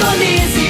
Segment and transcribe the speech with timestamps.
[0.00, 0.69] Indonésia.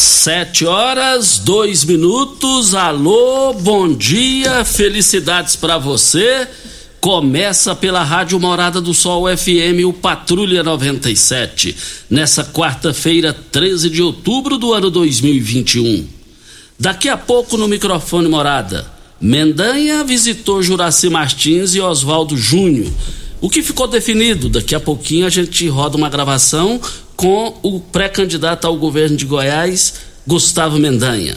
[0.00, 2.74] Sete horas, dois minutos.
[2.74, 6.48] Alô, bom dia, felicidades para você.
[7.02, 11.76] Começa pela Rádio Morada do Sol FM, o Patrulha 97,
[12.08, 16.08] nessa quarta-feira, 13 de outubro do ano 2021.
[16.78, 18.90] Daqui a pouco no microfone Morada,
[19.20, 22.90] Mendanha visitou Juraci Martins e Oswaldo Júnior.
[23.38, 24.48] O que ficou definido?
[24.48, 26.80] Daqui a pouquinho a gente roda uma gravação
[27.20, 29.92] com o pré-candidato ao governo de Goiás,
[30.26, 31.36] Gustavo Mendanha.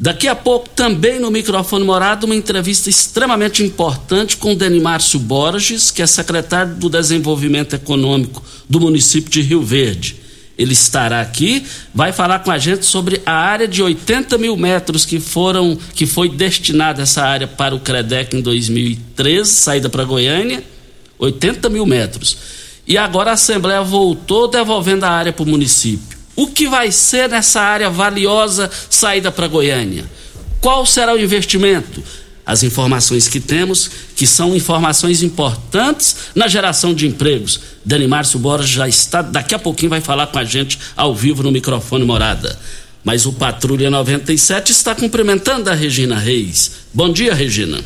[0.00, 6.00] Daqui a pouco, também no microfone morado, uma entrevista extremamente importante com Denimárcio Borges, que
[6.00, 10.16] é secretário do Desenvolvimento Econômico do município de Rio Verde.
[10.56, 11.62] Ele estará aqui,
[11.94, 16.06] vai falar com a gente sobre a área de 80 mil metros que foram, que
[16.06, 20.64] foi destinada essa área para o Credec em 2013, saída para Goiânia,
[21.18, 22.61] 80 mil metros.
[22.86, 26.18] E agora a Assembleia voltou devolvendo a área para o município.
[26.34, 30.04] O que vai ser nessa área valiosa saída para Goiânia?
[30.60, 32.02] Qual será o investimento?
[32.44, 37.60] As informações que temos, que são informações importantes na geração de empregos.
[37.84, 41.42] Dani Márcio Borges já está, daqui a pouquinho vai falar com a gente ao vivo
[41.42, 42.58] no microfone morada.
[43.04, 46.72] Mas o Patrulha 97 está cumprimentando a Regina Reis.
[46.92, 47.80] Bom dia, Regina.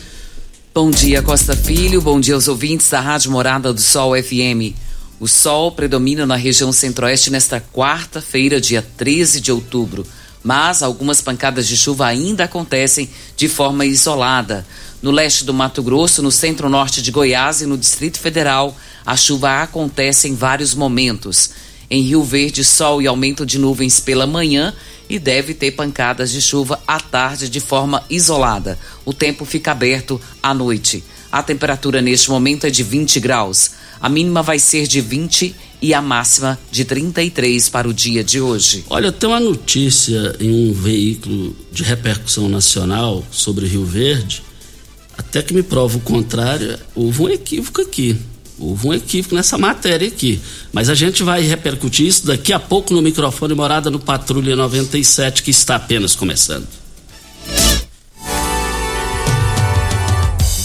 [0.76, 2.02] Bom dia, Costa Filho.
[2.02, 4.76] Bom dia aos ouvintes da Rádio Morada do Sol FM.
[5.18, 10.06] O sol predomina na região centro-oeste nesta quarta-feira, dia 13 de outubro,
[10.44, 14.66] mas algumas pancadas de chuva ainda acontecem de forma isolada.
[15.00, 18.76] No leste do Mato Grosso, no centro-norte de Goiás e no Distrito Federal,
[19.06, 21.52] a chuva acontece em vários momentos.
[21.88, 24.74] Em Rio Verde, sol e aumento de nuvens pela manhã
[25.08, 28.78] e deve ter pancadas de chuva à tarde de forma isolada.
[29.04, 31.02] O tempo fica aberto à noite.
[31.30, 33.72] A temperatura neste momento é de 20 graus.
[34.00, 38.40] A mínima vai ser de 20 e a máxima de 33 para o dia de
[38.40, 38.84] hoje.
[38.88, 44.42] Olha, tem uma notícia em um veículo de repercussão nacional sobre Rio Verde,
[45.16, 48.16] até que me prova o contrário, houve um equívoco aqui.
[48.58, 50.40] Houve um equívoco nessa matéria aqui.
[50.72, 55.42] Mas a gente vai repercutir isso daqui a pouco no microfone Morada no Patrulha 97,
[55.42, 56.66] que está apenas começando.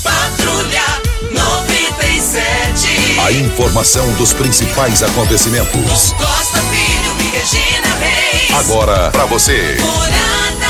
[0.04, 0.84] Patrulha
[1.32, 3.20] 97.
[3.20, 6.14] A informação dos principais acontecimentos.
[6.14, 8.52] Costa Filho e Regina Reis.
[8.52, 9.78] Agora para você.
[9.82, 10.61] Morada.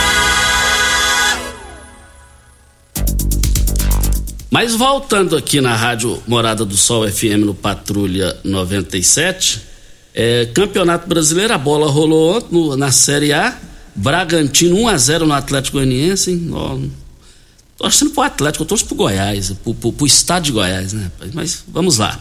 [4.52, 9.62] Mas voltando aqui na Rádio Morada do Sol FM no Patrulha 97,
[10.14, 13.58] é, Campeonato Brasileiro, a bola rolou ontem no- na Série A.
[13.96, 16.50] Bragantino 1 a 0 no Atlético Goianiense, hein?
[16.52, 16.78] Ó,
[17.78, 21.10] torcendo pro Atlético, eu torço pro Goiás, pro, pro, pro estado de Goiás, né?
[21.34, 22.20] Mas vamos lá.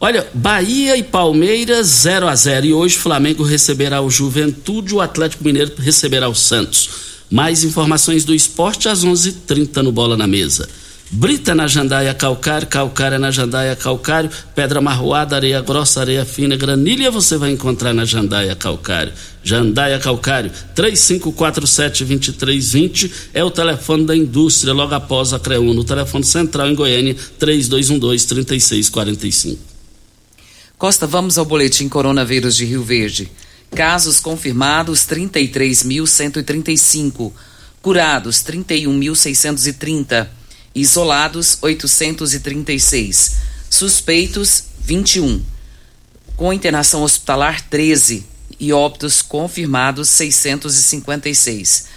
[0.00, 5.44] Olha, Bahia e Palmeiras 0 a 0 e hoje Flamengo receberá o Juventude, o Atlético
[5.44, 6.88] Mineiro receberá o Santos.
[7.30, 10.68] Mais informações do esporte às 11:30 no Bola na Mesa.
[11.08, 17.12] Brita na jandaia calcário, calcária na jandaia calcário, pedra marroada, areia grossa, areia fina, granilha
[17.12, 19.12] você vai encontrar na jandaia calcário.
[19.42, 26.68] Jandaia calcário, 3547-2320 é o telefone da indústria logo após a CREUN, no telefone central
[26.68, 29.58] em Goiânia, 3212-3645.
[30.76, 33.30] Costa, vamos ao boletim coronavírus de Rio Verde.
[33.70, 37.30] Casos confirmados 33.135,
[37.80, 40.34] curados 31.630
[40.76, 43.36] isolados 836,
[43.70, 45.42] suspeitos 21,
[46.36, 48.26] com internação hospitalar 13
[48.60, 51.96] e óbitos confirmados 656.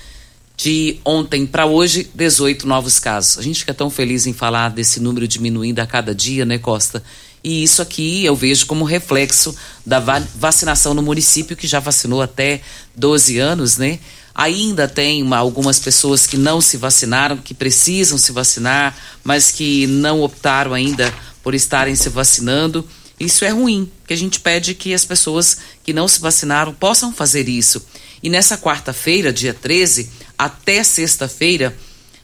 [0.55, 3.37] De ontem para hoje, 18 novos casos.
[3.37, 7.03] A gente fica tão feliz em falar desse número diminuindo a cada dia, né, Costa?
[7.43, 9.55] E isso aqui eu vejo como reflexo
[9.85, 9.99] da
[10.35, 12.61] vacinação no município, que já vacinou até
[12.95, 13.99] 12 anos, né?
[14.41, 19.85] Ainda tem uma, algumas pessoas que não se vacinaram, que precisam se vacinar, mas que
[19.85, 21.13] não optaram ainda
[21.43, 22.87] por estarem se vacinando.
[23.19, 27.11] Isso é ruim, que a gente pede que as pessoas que não se vacinaram possam
[27.11, 27.85] fazer isso.
[28.23, 31.75] E nessa quarta-feira, dia 13, até sexta-feira,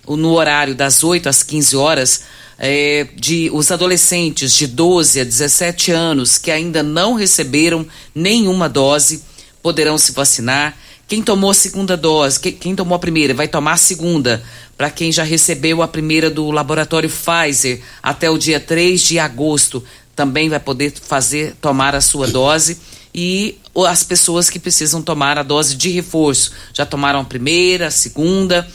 [0.08, 2.22] no horário das 8 às 15 horas,
[2.58, 7.86] é, de os adolescentes de 12 a 17 anos que ainda não receberam
[8.16, 9.22] nenhuma dose
[9.62, 10.78] poderão se vacinar.
[11.08, 14.42] Quem tomou a segunda dose, quem, tomou a primeira, vai tomar a segunda.
[14.76, 19.84] Para quem já recebeu a primeira do laboratório Pfizer até o dia 3 de agosto,
[20.16, 22.80] também vai poder fazer tomar a sua dose.
[23.14, 27.92] E as pessoas que precisam tomar a dose de reforço, já tomaram a primeira, a
[27.92, 28.68] segunda,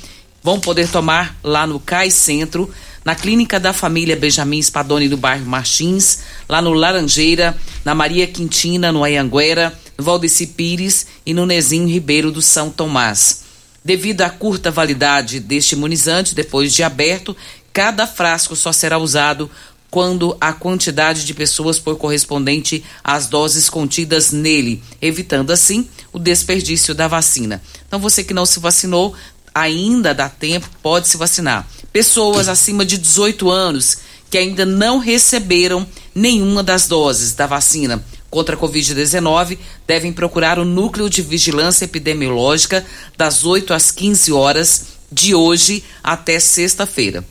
[0.43, 2.73] vão poder tomar lá no CAI Centro
[3.05, 8.93] na Clínica da Família Benjamin Spadoni do bairro Martins, lá no Laranjeira, na Maria Quintina,
[8.93, 13.43] no Ayanguera, Valdeci Pires e no Nezinho Ribeiro do São Tomás.
[13.85, 17.37] Devido à curta validade deste imunizante, depois de aberto,
[17.73, 19.51] cada frasco só será usado
[19.91, 26.95] quando a quantidade de pessoas for correspondente às doses contidas nele, evitando assim o desperdício
[26.95, 27.61] da vacina.
[27.87, 29.15] Então, você que não se vacinou,
[29.55, 31.67] ainda dá tempo, pode se vacinar.
[31.93, 33.99] Pessoas acima de 18 anos
[34.31, 40.65] que ainda não receberam nenhuma das doses da vacina contra a Covid-19 devem procurar o
[40.65, 42.87] Núcleo de Vigilância Epidemiológica
[43.19, 47.25] das 8 às 15 horas de hoje até sexta-feira.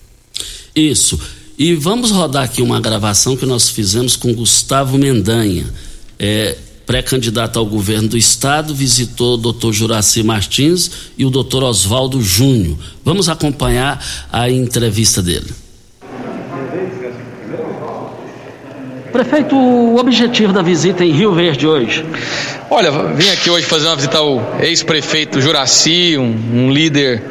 [0.76, 1.20] Isso.
[1.58, 5.66] E vamos rodar aqui uma gravação que nós fizemos com Gustavo Mendanha.
[6.18, 12.22] É, pré-candidato ao governo do estado, visitou o doutor Juraci Martins e o doutor Oswaldo
[12.22, 12.78] Júnior.
[13.06, 15.54] Vamos acompanhar a entrevista dele.
[19.20, 22.06] Prefeito, o objetivo da visita em Rio Verde hoje?
[22.70, 26.24] Olha, vim aqui hoje fazer uma visita ao ex-prefeito Juraci, um,
[26.54, 27.22] um, líder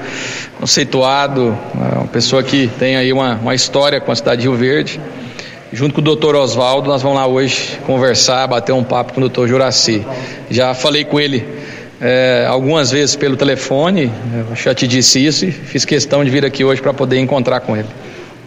[0.60, 5.00] conceituado, uma pessoa que tem aí uma, uma história com a cidade de Rio Verde.
[5.72, 9.22] Junto com o doutor Oswaldo, nós vamos lá hoje conversar, bater um papo com o
[9.22, 10.06] doutor Juraci.
[10.50, 11.42] Já falei com ele
[12.02, 14.12] é, algumas vezes pelo telefone,
[14.54, 17.74] já te disse isso e fiz questão de vir aqui hoje para poder encontrar com
[17.74, 17.88] ele.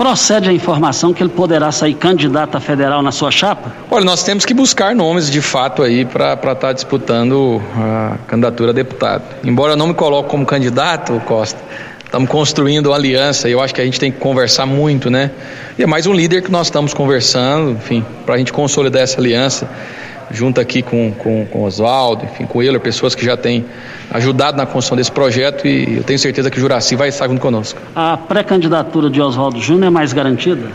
[0.02, 3.72] Procede a informação que ele poderá sair candidato a federal na sua chapa?
[3.88, 8.72] Olha, nós temos que buscar nomes de fato aí para estar tá disputando a candidatura
[8.72, 9.22] a deputado.
[9.44, 11.60] Embora eu não me coloque como candidato, Costa,
[12.04, 15.30] estamos construindo uma aliança e eu acho que a gente tem que conversar muito, né?
[15.78, 19.22] E é mais um líder que nós estamos conversando, enfim, para a gente consolidar essa
[19.22, 19.70] aliança,
[20.32, 23.66] junto aqui com, com, com Oswaldo, enfim, com ele, pessoas que já têm
[24.12, 27.42] ajudado na construção desse projeto e eu tenho certeza que o Juraci vai estar junto
[27.42, 27.80] conosco.
[27.96, 30.70] A pré-candidatura de Oswaldo Júnior é mais garantida?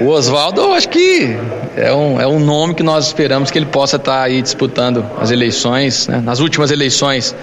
[0.00, 1.36] O Oswaldo, eu acho que
[1.76, 5.30] é um, é um nome que nós esperamos que ele possa estar aí disputando as
[5.30, 6.06] eleições.
[6.06, 6.22] Né?
[6.24, 7.34] Nas últimas eleições,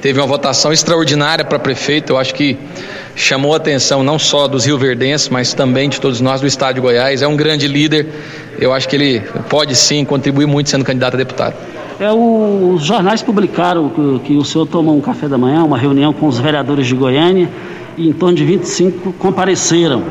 [0.00, 2.12] teve uma votação extraordinária para prefeito.
[2.12, 2.56] Eu acho que
[3.14, 6.80] chamou a atenção não só dos rioverdenses, mas também de todos nós do estado de
[6.80, 7.22] Goiás.
[7.22, 8.06] É um grande líder.
[8.58, 11.54] Eu acho que ele pode sim contribuir muito sendo candidato a deputado.
[12.00, 15.76] É, o, os jornais publicaram que, que o senhor tomou um café da manhã, uma
[15.76, 17.48] reunião com os vereadores de Goiânia,
[17.96, 20.04] e em torno de 25 compareceram.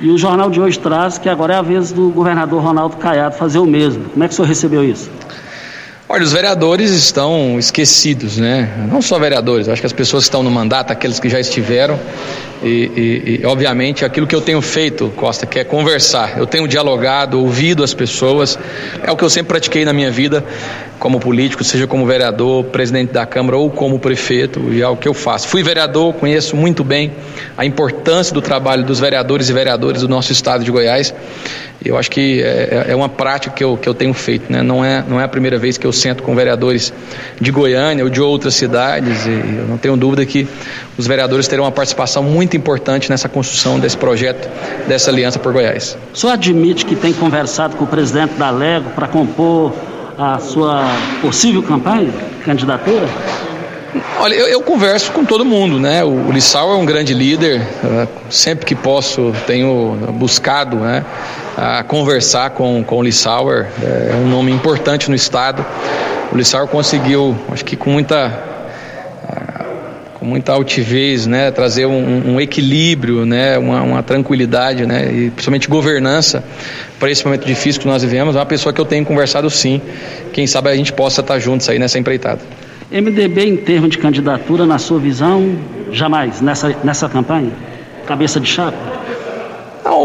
[0.00, 3.34] E o jornal de hoje traz que agora é a vez do governador Ronaldo Caiado
[3.34, 4.04] fazer o mesmo.
[4.10, 5.10] Como é que o senhor recebeu isso?
[6.08, 8.86] Olha, os vereadores estão esquecidos, né?
[8.88, 11.98] Não só vereadores, acho que as pessoas que estão no mandato, aqueles que já estiveram,
[12.62, 16.38] e, e, e, obviamente aquilo que eu tenho feito, Costa, que é conversar.
[16.38, 18.56] Eu tenho dialogado, ouvido as pessoas,
[19.02, 20.44] é o que eu sempre pratiquei na minha vida
[20.96, 25.08] como político, seja como vereador, presidente da Câmara ou como prefeito, e é o que
[25.08, 25.48] eu faço.
[25.48, 27.12] Fui vereador, conheço muito bem
[27.58, 31.12] a importância do trabalho dos vereadores e vereadores do nosso estado de Goiás.
[31.88, 34.62] Eu acho que é, é uma prática que eu, que eu tenho feito, né?
[34.62, 36.92] não, é, não é a primeira vez que eu sento com vereadores
[37.40, 40.46] de Goiânia ou de outras cidades, e eu não tenho dúvida que
[40.98, 44.48] os vereadores terão uma participação muito importante nessa construção desse projeto,
[44.86, 45.96] dessa aliança por Goiás.
[46.12, 49.72] O senhor admite que tem conversado com o presidente da Lego para compor
[50.18, 50.84] a sua
[51.20, 52.10] possível campanha,
[52.44, 53.06] candidatura?
[54.18, 56.04] Olha, eu, eu, converso com todo mundo, né?
[56.04, 61.04] O, o Lissau é um grande líder, uh, sempre que posso tenho buscado, né?
[61.56, 65.64] A conversar com, com o Lissauer, é um nome importante no estado.
[66.30, 68.46] O Lissauer conseguiu, acho que com muita
[70.18, 75.68] com muita altivez, né, trazer um, um equilíbrio, né, uma, uma, tranquilidade, né, e principalmente
[75.68, 76.42] governança
[76.98, 78.34] para esse momento difícil que nós vivemos.
[78.34, 79.80] É uma pessoa que eu tenho conversado sim.
[80.32, 82.40] Quem sabe a gente possa estar juntos aí nessa empreitada.
[82.90, 85.56] MDB em termos de candidatura, na sua visão,
[85.92, 87.52] jamais nessa, nessa campanha?
[88.06, 88.95] Cabeça de chapa?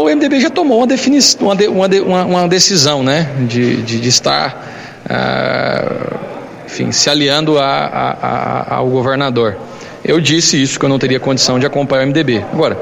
[0.02, 6.32] O MDB já tomou uma, uma, uma, uma decisão né, de, de, de estar uh,
[6.66, 9.56] enfim, se aliando a, a, a, ao governador.
[10.04, 12.44] Eu disse isso, que eu não teria condição de acompanhar o MDB.
[12.52, 12.76] Agora,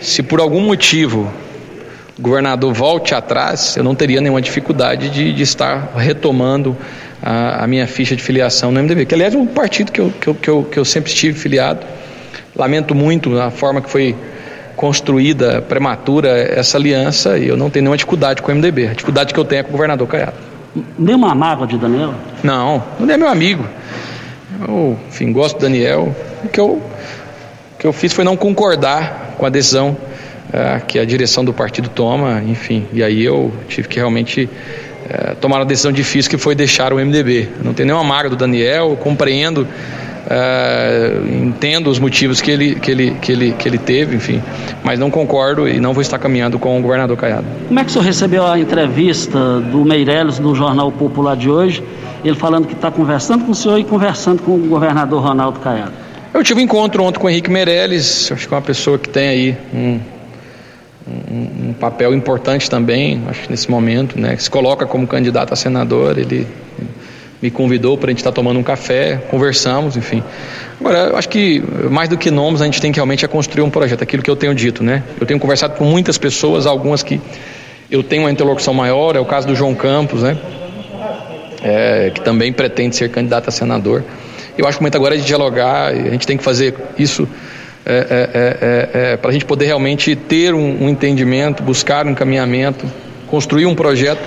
[0.00, 1.28] se por algum motivo
[2.16, 6.76] o governador volte atrás, eu não teria nenhuma dificuldade de, de estar retomando
[7.22, 10.12] a, a, minha ficha de filiação no MDB, que aliás é um partido que eu,
[10.20, 11.80] que eu, que eu, que eu sempre estive filiado.
[12.54, 14.14] Lamento muito a forma que foi
[14.76, 18.88] construída, prematura, essa aliança, e eu não tenho nenhuma dificuldade com o MDB.
[18.88, 20.36] A dificuldade que eu tenho é com o governador Caiado.
[20.98, 22.14] Nenhuma mágoa de Daniel?
[22.44, 23.66] Não, não é meu amigo.
[24.68, 26.14] Eu, enfim, gosto do Daniel.
[26.44, 29.96] O que eu, o que eu fiz foi não concordar com a decisão
[30.52, 32.86] é, que a direção do partido toma, enfim.
[32.92, 34.48] E aí eu tive que realmente
[35.08, 37.48] é, tomar uma decisão difícil que foi deixar o MDB.
[37.64, 39.66] Não tenho nenhuma mágoa do Daniel, compreendo,
[40.28, 44.42] é, entendo os motivos que ele, que, ele, que, ele, que ele teve, enfim,
[44.82, 47.46] mas não concordo e não vou estar caminhando com o governador Caiado.
[47.68, 51.82] Como é que o senhor recebeu a entrevista do Meirelles no Jornal Popular de hoje,
[52.24, 55.92] ele falando que está conversando com o senhor e conversando com o governador Ronaldo Caiado?
[56.34, 59.08] Eu tive um encontro ontem com o Henrique Meirelles, acho que é uma pessoa que
[59.08, 60.00] tem aí um
[61.08, 65.52] um, um, papel importante também, acho que nesse momento, né, que se coloca como candidato
[65.52, 66.46] a senador, ele
[67.42, 70.22] me convidou para a gente estar tá tomando um café, conversamos, enfim.
[70.80, 73.62] Agora, eu acho que mais do que nomes, a gente tem que realmente é construir
[73.62, 75.02] um projeto, aquilo que eu tenho dito, né?
[75.20, 77.20] Eu tenho conversado com muitas pessoas, algumas que
[77.90, 80.36] eu tenho uma interlocução maior, é o caso do João Campos, né?
[81.62, 84.04] É, que também pretende ser candidato a senador.
[84.56, 87.28] Eu acho que o momento agora é de dialogar, a gente tem que fazer isso
[87.84, 92.10] é, é, é, é para a gente poder realmente ter um, um, entendimento, buscar um
[92.10, 92.84] encaminhamento,
[93.26, 94.20] construir um projeto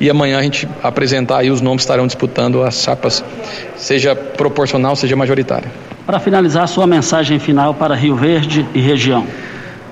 [0.00, 3.24] e amanhã a gente apresentar aí os nomes estarão disputando as chapas,
[3.76, 5.70] seja proporcional, seja majoritária.
[6.06, 9.26] Para finalizar, sua mensagem final para Rio Verde e região.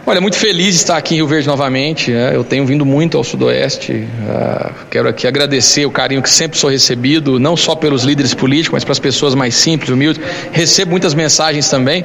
[0.07, 2.11] Olha, muito feliz de estar aqui em Rio Verde novamente.
[2.11, 2.37] Né?
[2.37, 3.93] Eu tenho vindo muito ao Sudoeste.
[3.93, 8.75] Uh, quero aqui agradecer o carinho que sempre sou recebido, não só pelos líderes políticos,
[8.75, 10.23] mas para as pessoas mais simples, humildes.
[10.53, 12.05] Recebo muitas mensagens também.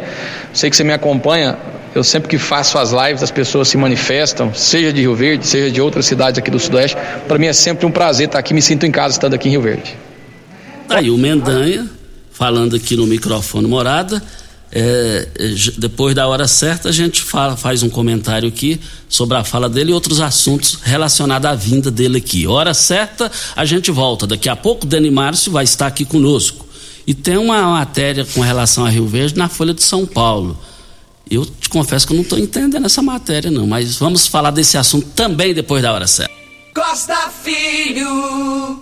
[0.53, 1.57] Sei que você me acompanha.
[1.93, 5.71] Eu sempre que faço as lives, as pessoas se manifestam, seja de Rio Verde, seja
[5.71, 6.97] de outras cidades aqui do Sudoeste.
[7.27, 8.53] Para mim é sempre um prazer estar aqui.
[8.53, 9.97] Me sinto em casa estando aqui em Rio Verde.
[10.87, 11.87] Aí o Mendanha,
[12.31, 14.21] falando aqui no microfone morada
[14.71, 19.43] é, é depois da hora certa, a gente fala, faz um comentário aqui sobre a
[19.43, 22.45] fala dele e outros assuntos relacionados à vinda dele aqui.
[22.45, 24.27] Hora certa, a gente volta.
[24.27, 26.67] Daqui a pouco, o Dani Márcio vai estar aqui conosco.
[27.07, 30.57] E tem uma matéria com relação a Rio Verde na Folha de São Paulo.
[31.29, 34.77] Eu te confesso que eu não estou entendendo essa matéria, não, mas vamos falar desse
[34.77, 36.33] assunto também depois da hora certa.
[36.73, 38.81] Costa Filho.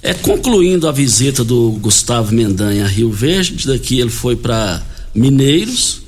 [0.00, 4.80] É, concluindo a visita do Gustavo Mendanha a Rio Verde, daqui ele foi para
[5.12, 6.02] Mineiros,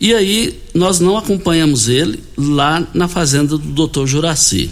[0.00, 4.06] e aí nós não acompanhamos ele lá na fazenda do Dr.
[4.06, 4.68] Juraci.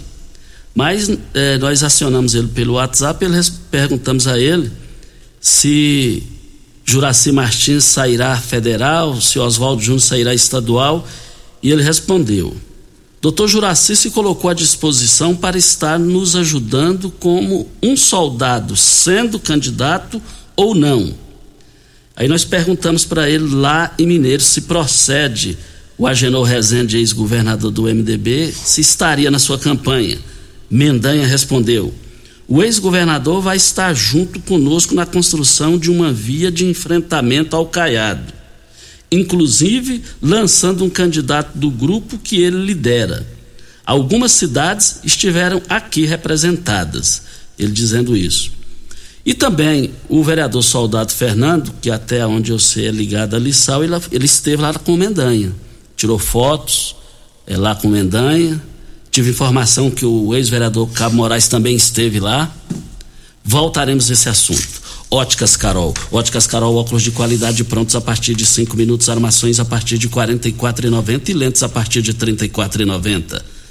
[0.74, 3.28] Mas é, nós acionamos ele pelo WhatsApp e
[3.70, 4.72] perguntamos a ele
[5.40, 6.22] se
[6.90, 11.06] Juraci Martins sairá federal, se Oswaldo Júnior sairá estadual,
[11.62, 12.56] e ele respondeu:
[13.22, 20.20] Doutor Juraci se colocou à disposição para estar nos ajudando como um soldado, sendo candidato
[20.56, 21.14] ou não.
[22.16, 25.56] Aí nós perguntamos para ele lá em Mineiro se procede
[25.96, 30.18] o Agenor Rezende, ex-governador do MDB, se estaria na sua campanha.
[30.68, 31.94] Mendanha respondeu:
[32.52, 38.32] O ex-governador vai estar junto conosco na construção de uma via de enfrentamento ao caiado,
[39.08, 43.24] inclusive lançando um candidato do grupo que ele lidera.
[43.86, 47.22] Algumas cidades estiveram aqui representadas,
[47.56, 48.50] ele dizendo isso.
[49.24, 53.84] E também o vereador Soldado Fernando, que até onde eu sei é ligado a Lissau,
[53.84, 55.54] ele, esteve lá com Mendanha,
[55.96, 56.96] tirou fotos
[57.46, 58.60] é, lá com Mendanha,
[59.10, 62.54] Tive informação que o ex-vereador Cabo Moraes também esteve lá.
[63.44, 64.80] Voltaremos a esse assunto.
[65.10, 65.92] Óticas Carol.
[66.12, 70.08] Óticas Carol, óculos de qualidade prontos a partir de cinco minutos, armações a partir de
[70.08, 72.84] quarenta e quatro e lentes a partir de trinta e quatro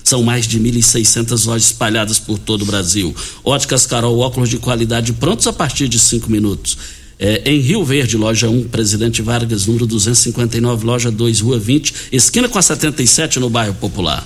[0.03, 3.15] São mais de 1.600 lojas espalhadas por todo o Brasil.
[3.41, 6.77] Óticas Carol, óculos de qualidade prontos a partir de cinco minutos.
[7.17, 12.49] É, em Rio Verde, loja 1, Presidente Vargas, número 259, loja 2, Rua 20, esquina
[12.49, 14.25] com a 77, no bairro Popular.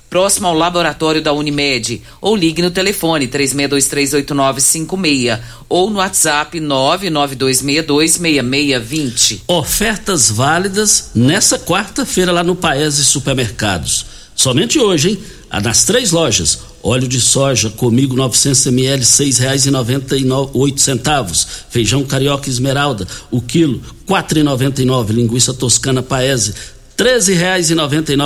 [0.11, 5.39] próximo ao laboratório da Unimed, ou ligue no telefone 36238956
[5.69, 9.39] ou no WhatsApp 992626620.
[9.47, 14.05] Ofertas válidas nessa quarta-feira lá no Paese Supermercados.
[14.35, 15.17] Somente hoje, hein?
[15.49, 16.59] Ah, nas três lojas.
[16.83, 21.47] Óleo de soja comigo 900 ml seis reais e noventa e oito centavos.
[21.69, 25.13] Feijão carioca esmeralda o quilo quatro e noventa e nove.
[25.13, 26.53] Linguiça toscana paese
[27.01, 27.75] R$ reais e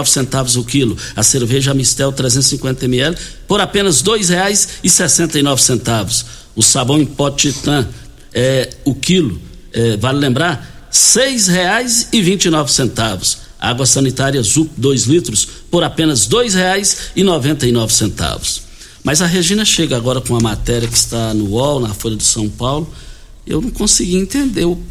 [0.10, 0.98] centavos o quilo.
[1.16, 3.18] A cerveja Mistel 350 ml
[3.48, 4.90] por apenas R$ reais e
[5.64, 6.26] centavos.
[6.56, 7.88] O sabão em pó Titã
[8.34, 9.40] é, o quilo,
[9.72, 12.22] é, vale lembrar, R$ reais e
[12.68, 13.46] centavos.
[13.60, 17.24] Água sanitária Zup 2 litros por apenas R$ reais e
[17.90, 18.62] centavos.
[19.04, 22.24] Mas a Regina chega agora com a matéria que está no UOL, na Folha de
[22.24, 22.92] São Paulo.
[23.46, 24.82] Eu não consegui entender o,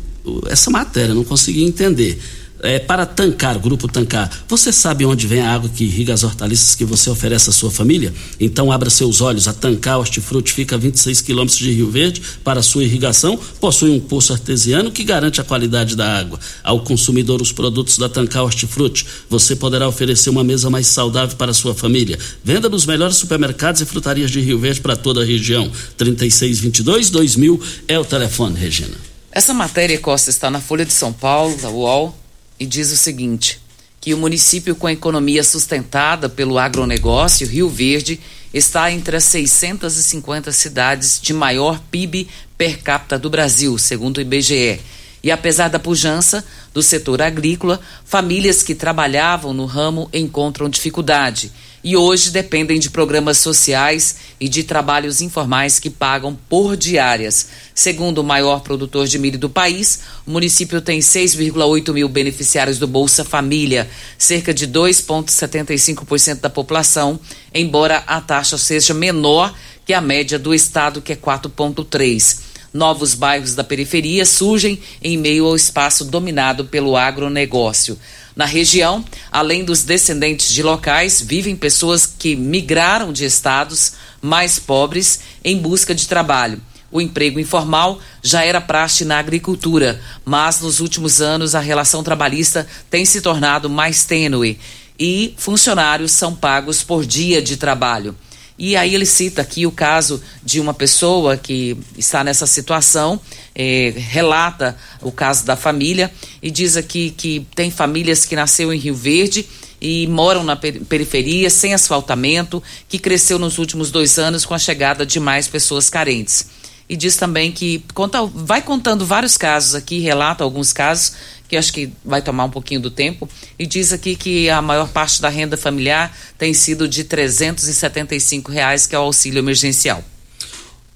[0.46, 2.20] essa matéria, não consegui entender
[2.64, 6.74] é, para tancar, Grupo Tancar, você sabe onde vem a água que irriga as hortaliças
[6.74, 8.12] que você oferece à sua família?
[8.40, 9.46] Então abra seus olhos.
[9.46, 13.38] A Tancar Hortifruti fica a 26 quilômetros de Rio Verde para sua irrigação.
[13.60, 16.40] Possui um poço artesiano que garante a qualidade da água.
[16.62, 21.50] Ao consumidor, os produtos da Tancar Hortifruti, você poderá oferecer uma mesa mais saudável para
[21.50, 22.18] a sua família.
[22.42, 25.70] Venda nos melhores supermercados e frutarias de Rio Verde para toda a região.
[25.98, 28.96] 3622 2000 é o telefone, Regina.
[29.30, 32.23] Essa matéria, Costa, está na Folha de São Paulo, da UOL
[32.58, 33.60] e diz o seguinte:
[34.00, 38.20] que o município com economia sustentada pelo agronegócio, Rio Verde,
[38.52, 44.80] está entre as 650 cidades de maior PIB per capita do Brasil, segundo o IBGE.
[45.22, 51.50] E apesar da pujança do setor agrícola, famílias que trabalhavam no ramo encontram dificuldade
[51.84, 57.48] e hoje dependem de programas sociais e de trabalhos informais que pagam por diárias.
[57.74, 62.86] Segundo o maior produtor de milho do país, o município tem 6,8 mil beneficiários do
[62.86, 67.20] Bolsa Família, cerca de 2,75% da população,
[67.52, 72.54] embora a taxa seja menor que a média do estado, que é 4,3%.
[72.74, 77.96] Novos bairros da periferia surgem em meio ao espaço dominado pelo agronegócio.
[78.36, 85.20] Na região, além dos descendentes de locais, vivem pessoas que migraram de estados mais pobres
[85.44, 86.60] em busca de trabalho.
[86.90, 92.66] O emprego informal já era praxe na agricultura, mas nos últimos anos a relação trabalhista
[92.90, 94.58] tem se tornado mais tênue
[94.98, 98.16] e funcionários são pagos por dia de trabalho.
[98.56, 103.20] E aí ele cita aqui o caso de uma pessoa que está nessa situação,
[103.54, 108.78] é, relata o caso da família e diz aqui que tem famílias que nasceu em
[108.78, 109.44] Rio Verde
[109.80, 115.04] e moram na periferia sem asfaltamento, que cresceu nos últimos dois anos com a chegada
[115.04, 116.46] de mais pessoas carentes.
[116.88, 121.14] E diz também que conta, vai contando vários casos aqui, relata alguns casos
[121.56, 125.20] acho que vai tomar um pouquinho do tempo, e diz aqui que a maior parte
[125.20, 130.04] da renda familiar tem sido de 375 reais, que é o auxílio emergencial.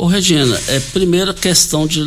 [0.00, 2.04] Ô Regina, é primeira questão de é,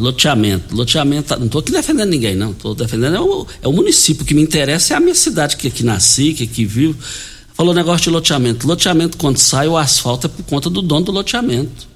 [0.00, 0.74] loteamento.
[0.74, 2.50] Loteamento, não estou aqui defendendo ninguém, não.
[2.50, 5.68] Estou defendendo é o, é o, município que me interessa, é a minha cidade que
[5.68, 6.98] aqui nasci, que aqui vivo.
[7.54, 8.66] Falou negócio de loteamento.
[8.66, 11.86] Loteamento, quando sai, o asfalto é por conta do dono do loteamento.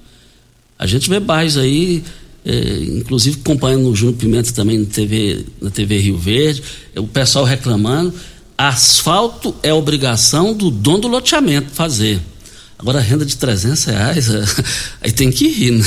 [0.79, 2.05] A gente vê bairros aí
[2.45, 6.63] é, inclusive acompanhando o Júnior Pimenta também na TV, na TV Rio Verde,
[6.97, 8.13] o pessoal reclamando.
[8.57, 12.21] Asfalto é obrigação do dono do loteamento fazer.
[12.79, 14.29] Agora, renda de 300 reais,
[15.01, 15.85] aí tem que rir, né?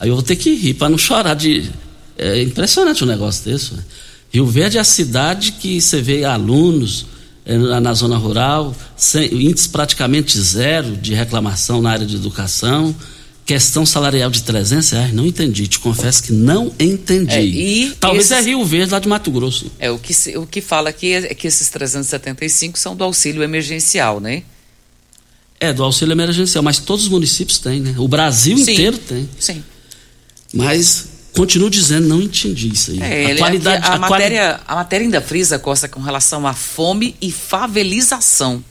[0.00, 1.68] Aí eu vou ter que rir para não chorar de.
[2.16, 3.74] É impressionante um negócio desse.
[3.74, 3.82] Né?
[4.30, 7.06] Rio Verde é a cidade que você vê alunos
[7.44, 12.94] é, na zona rural, sem, índice praticamente zero de reclamação na área de educação.
[13.48, 15.66] Questão salarial de 300 reais, não entendi.
[15.66, 17.32] Te confesso que não entendi.
[17.32, 19.72] É, e Talvez esses, é Rio Verde, lá de Mato Grosso.
[19.78, 24.20] É, o que, o que fala aqui é que esses 375 são do auxílio emergencial,
[24.20, 24.42] né?
[25.58, 27.94] É, do auxílio emergencial, mas todos os municípios têm, né?
[27.96, 29.26] O Brasil sim, inteiro tem.
[29.40, 29.64] Sim.
[30.52, 33.00] Mas continuo dizendo, não entendi isso aí.
[33.00, 34.62] É, a qualidade, a, a, a, matéria, quali...
[34.66, 38.62] a matéria ainda frisa, Costa, com relação à fome e favelização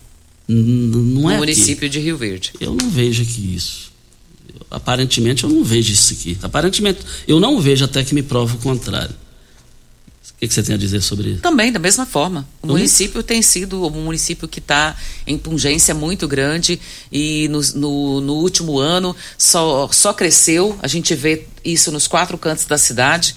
[0.48, 1.90] não é no município aqui.
[1.90, 2.54] de Rio Verde.
[2.60, 3.87] Eu não vejo aqui isso
[4.70, 6.38] aparentemente eu não vejo isso aqui.
[6.42, 9.16] Aparentemente, eu não vejo até que me prove o contrário.
[10.38, 11.42] O que, que você tem a dizer sobre isso?
[11.42, 12.48] Também, da mesma forma.
[12.62, 12.74] O uhum.
[12.74, 16.80] município tem sido um município que está em pungência muito grande
[17.12, 20.78] e no, no, no, último ano só, só cresceu.
[20.84, 23.36] A gente vê isso nos quatro cantos da cidade.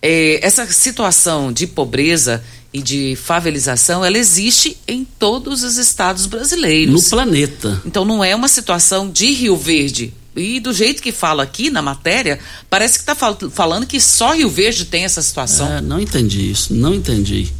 [0.00, 2.40] É, essa situação de pobreza
[2.72, 6.94] e de favelização, ela existe em todos os estados brasileiros.
[6.94, 7.82] No planeta.
[7.84, 10.14] Então não é uma situação de Rio Verde.
[10.38, 12.38] E do jeito que fala aqui na matéria,
[12.70, 15.70] parece que está fal falando que só Rio Verde tem essa situação.
[15.70, 17.52] É, não entendi isso, não entendi.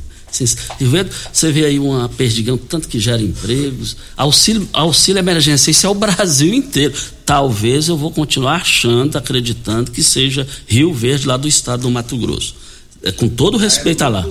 [0.79, 5.87] Rio Verde, você vê aí uma perdigão, tanto que gera empregos, auxílio, auxílio emergência, isso
[5.87, 6.95] é o Brasil inteiro.
[7.25, 12.17] Talvez eu vou continuar achando, acreditando que seja Rio Verde lá do estado do Mato
[12.17, 12.55] Grosso.
[13.03, 14.27] É, com todo respeito a lá.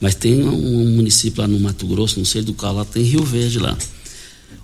[0.00, 3.24] Mas tem um município lá no Mato Grosso, não sei do qual, lá tem Rio
[3.24, 3.76] Verde lá.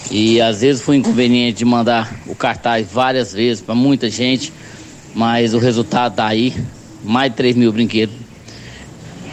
[0.09, 4.51] E às vezes foi inconveniente de mandar o cartaz várias vezes para muita gente
[5.15, 6.53] mas o resultado tá aí.
[7.03, 8.15] Mais de 3 mil brinquedos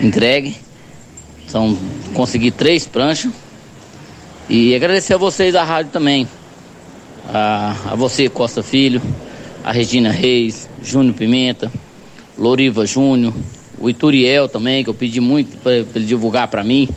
[0.01, 0.57] entregue.
[1.47, 1.77] São,
[2.15, 3.33] consegui três pranchas.
[4.49, 6.27] E agradecer a vocês da rádio também.
[7.29, 9.03] A, a você, Costa Filho,
[9.63, 11.71] a Regina Reis, Júnior Pimenta,
[12.39, 13.35] Loriva Júnior,
[13.79, 16.89] o Ituriel também, que eu pedi muito para ele divulgar para mim.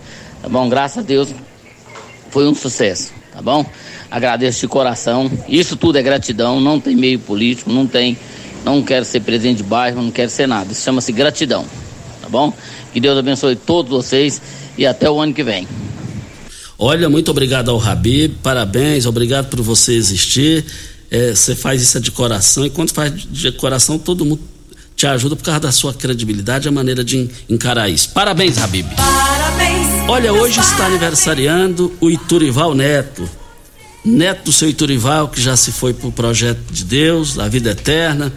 [0.42, 0.70] Tá bom?
[0.70, 1.34] Graças a Deus
[2.30, 3.66] foi um sucesso, tá bom?
[4.10, 5.30] Agradeço de coração.
[5.50, 8.18] Isso tudo é gratidão, não tem meio político, não tem
[8.64, 10.72] não quero ser presidente de bairro, não quero ser nada.
[10.72, 11.66] Isso chama-se gratidão.
[12.22, 12.54] Tá bom?
[12.94, 14.42] Que Deus abençoe todos vocês
[14.78, 15.68] e até o ano que vem.
[16.78, 20.66] Olha, muito obrigado ao Habib, parabéns, obrigado por você existir.
[21.10, 24.42] É, você faz isso de coração e quando faz de coração, todo mundo
[24.96, 28.10] te ajuda por causa da sua credibilidade, a maneira de encarar isso.
[28.10, 28.88] Parabéns, Habib.
[28.96, 29.88] Parabéns.
[30.08, 33.30] Olha, hoje está aniversariando o Iturival Neto.
[34.04, 37.72] Neto do seu Iturival, que já se foi para o projeto de Deus, a vida
[37.72, 38.32] eterna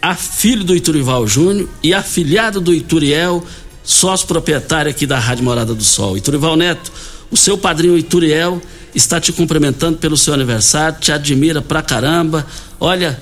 [0.00, 3.44] a filho do Iturival Júnior e afilhado do Ituriel,
[3.82, 6.16] sócio proprietário aqui da Rádio Morada do Sol.
[6.16, 6.90] Iturival Neto,
[7.30, 8.60] o seu padrinho Ituriel
[8.94, 12.46] está te cumprimentando pelo seu aniversário, te admira pra caramba.
[12.78, 13.20] Olha,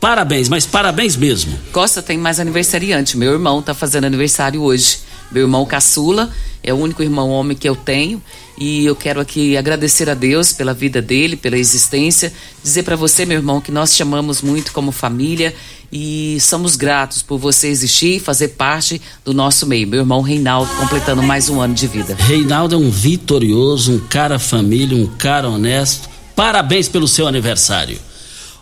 [0.00, 1.58] parabéns, mas parabéns mesmo.
[1.72, 3.16] Costa tem mais aniversariante.
[3.16, 4.98] Meu irmão tá fazendo aniversário hoje.
[5.30, 6.30] Meu irmão caçula
[6.62, 8.22] é o único irmão homem que eu tenho
[8.56, 13.26] e eu quero aqui agradecer a Deus pela vida dele, pela existência, dizer para você,
[13.26, 15.54] meu irmão, que nós te amamos muito como família
[15.92, 19.88] e somos gratos por você existir e fazer parte do nosso meio.
[19.88, 22.14] Meu irmão Reinaldo completando mais um ano de vida.
[22.16, 26.08] Reinaldo é um vitorioso, um cara família, um cara honesto.
[26.36, 27.98] Parabéns pelo seu aniversário.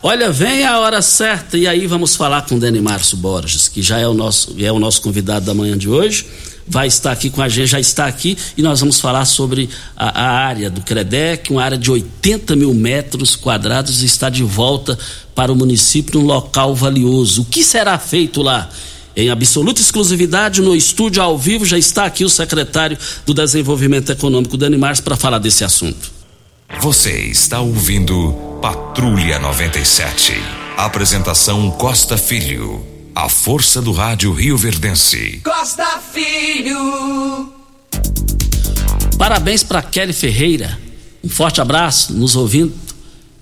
[0.03, 3.81] Olha, vem a hora certa e aí vamos falar com o Dani Márcio Borges, que
[3.81, 6.27] já é o nosso, é o nosso convidado da manhã de hoje.
[6.67, 10.23] Vai estar aqui com a gente, já está aqui, e nós vamos falar sobre a,
[10.25, 14.99] a área do Credec, uma área de 80 mil metros quadrados, está de volta
[15.35, 17.43] para o município, um local valioso.
[17.43, 18.69] O que será feito lá?
[19.15, 22.97] Em absoluta exclusividade, no estúdio ao vivo, já está aqui o secretário
[23.27, 26.11] do Desenvolvimento Econômico, Dani Mars, para falar desse assunto.
[26.81, 30.33] Você está ouvindo Patrulha 97.
[30.77, 32.92] Apresentação Costa Filho.
[33.15, 35.43] A força do rádio Rio Verdense.
[35.45, 37.53] Costa Filho.
[39.19, 40.79] Parabéns para Kelly Ferreira.
[41.23, 42.73] Um forte abraço, nos ouvindo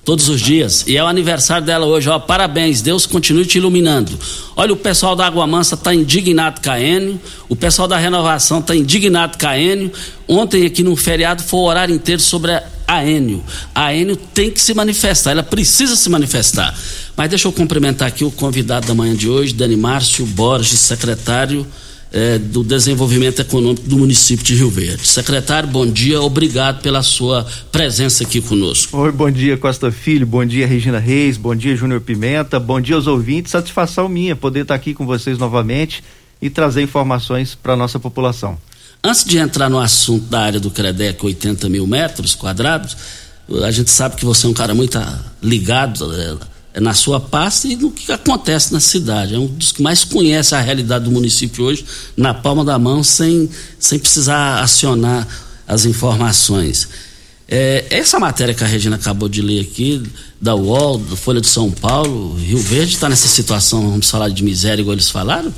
[0.04, 0.84] todos os dias.
[0.88, 2.18] E é o aniversário dela hoje, ó.
[2.18, 4.18] Parabéns, Deus continue te iluminando.
[4.56, 8.60] Olha, o pessoal da Água Mansa tá indignado com a Enio, o pessoal da Renovação
[8.60, 9.92] tá indignado com a Enio.
[10.26, 13.44] Ontem aqui no feriado foi o horário inteiro sobre a, a Enio.
[13.72, 16.76] A Enio tem que se manifestar, ela precisa se manifestar.
[17.20, 21.66] Mas deixa eu cumprimentar aqui o convidado da manhã de hoje, Dani Márcio Borges, secretário
[22.10, 25.06] eh, do Desenvolvimento Econômico do município de Rio Verde.
[25.06, 28.96] Secretário, bom dia, obrigado pela sua presença aqui conosco.
[28.96, 32.96] Oi, bom dia Costa Filho, bom dia Regina Reis, bom dia Júnior Pimenta, bom dia
[32.96, 36.02] aos ouvintes, satisfação minha poder estar aqui com vocês novamente
[36.40, 38.56] e trazer informações para a nossa população.
[39.04, 42.96] Antes de entrar no assunto da área do Credec, 80 mil metros quadrados,
[43.62, 44.98] a gente sabe que você é um cara muito
[45.42, 46.36] ligado eh,
[46.78, 49.34] na sua pasta e no que acontece na cidade.
[49.34, 51.84] É um dos que mais conhece a realidade do município hoje,
[52.16, 55.26] na palma da mão, sem, sem precisar acionar
[55.66, 56.88] as informações.
[57.48, 60.00] É, essa matéria que a Regina acabou de ler aqui,
[60.40, 64.44] da UOL, da Folha de São Paulo, Rio Verde está nessa situação, vamos falar de
[64.44, 65.52] miséria, igual eles falaram?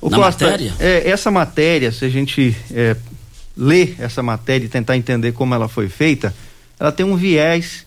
[0.00, 0.72] O na Costa, matéria?
[0.78, 2.96] É, essa matéria, se a gente é,
[3.56, 6.34] ler essa matéria e tentar entender como ela foi feita,
[6.80, 7.84] ela tem um viés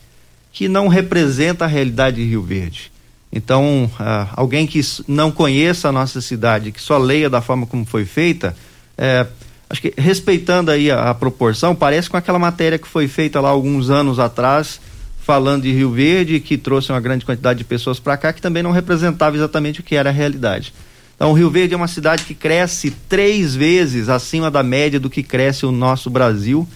[0.57, 2.91] que não representa a realidade de Rio Verde.
[3.31, 7.85] Então, ah, alguém que não conheça a nossa cidade, que só leia da forma como
[7.85, 8.57] foi feita,
[8.97, 9.27] é,
[9.69, 13.49] acho que respeitando aí a, a, proporção, parece com aquela matéria que foi feita lá
[13.49, 14.81] alguns anos atrás,
[15.21, 18.63] falando de Rio Verde, que trouxe uma grande quantidade de pessoas para cá, que também
[18.63, 20.73] não representava exatamente o que era a realidade.
[21.15, 25.21] Então, Rio Verde é uma cidade que cresce três vezes acima da média do que
[25.21, 26.67] cresce o nosso Brasil.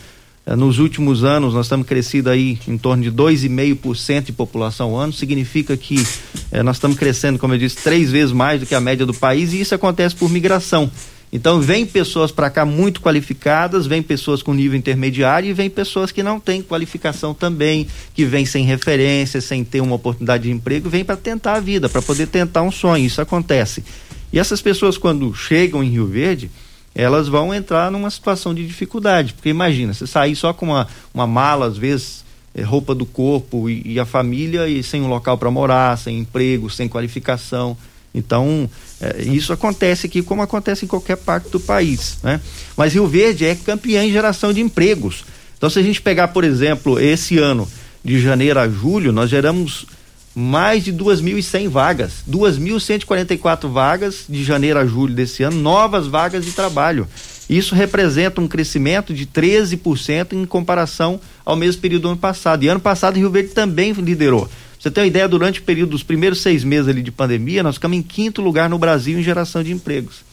[0.46, 5.14] Nos últimos anos, nós estamos crescido aí em torno de 2,5% de população ao ano.
[5.14, 6.04] Significa que
[6.52, 9.14] eh, nós estamos crescendo, como eu disse, três vezes mais do que a média do
[9.14, 10.92] país, e isso acontece por migração.
[11.32, 16.12] Então, vem pessoas para cá muito qualificadas, vem pessoas com nível intermediário e vem pessoas
[16.12, 20.90] que não têm qualificação também, que vêm sem referência, sem ter uma oportunidade de emprego,
[20.90, 23.06] vem para tentar a vida, para poder tentar um sonho.
[23.06, 23.82] Isso acontece.
[24.34, 26.52] E essas pessoas, quando chegam em Rio Verde,
[26.94, 29.34] elas vão entrar numa situação de dificuldade.
[29.34, 32.24] Porque imagina, você sair só com uma, uma mala, às vezes,
[32.54, 36.20] é, roupa do corpo e, e, a família, e sem um local para morar, sem
[36.20, 37.78] emprego, sem qualificação.
[38.14, 42.18] Então, é, isso acontece aqui como acontece em qualquer parte do país.
[42.22, 42.42] Né?
[42.76, 45.24] Mas Rio Verde é campeã em geração de empregos.
[45.58, 47.68] Então, se a gente pegar, por exemplo, esse ano,
[48.04, 49.86] de janeiro a julho, nós geramos
[50.34, 56.52] mais de 2.100 vagas, 2.144 vagas de janeiro a julho desse ano, novas vagas de
[56.52, 57.08] trabalho.
[57.50, 62.64] Isso representa um crescimento de 13% em comparação ao mesmo período do ano passado.
[62.64, 64.50] E ano passado Rio Verde também liderou.
[64.80, 67.76] Você tem uma ideia, durante o período dos primeiros seis meses ali de pandemia, nós
[67.76, 70.24] ficamos em quinto lugar no Brasil em geração de empregos.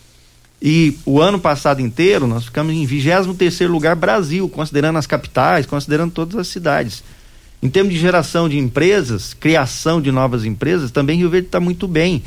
[0.61, 5.67] E o ano passado inteiro, nós ficamos em 23 terceiro lugar Brasil, considerando as capitais,
[5.67, 7.03] considerando todas as cidades.
[7.61, 11.89] Em termos de geração de empresas, criação de novas empresas, também Rio Verde está muito
[11.89, 12.23] bem.